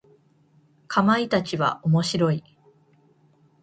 [0.87, 2.43] かまいたちは面白い。